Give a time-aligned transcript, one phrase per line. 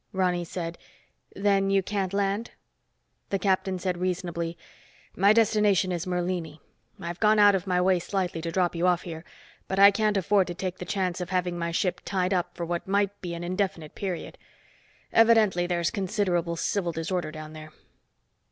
[0.13, 0.79] Ronny said,
[1.35, 2.49] "Then you can't land?"
[3.29, 4.57] The captain said reasonably,
[5.15, 6.59] "My destination is Merlini.
[6.99, 9.23] I've gone out of my way slightly to drop you off here.
[9.67, 12.65] But I can't afford to take the chance of having my ship tied up for
[12.65, 14.39] what might be an indefinite period.
[15.13, 17.71] Evidently, there's considerably civil disorder down there."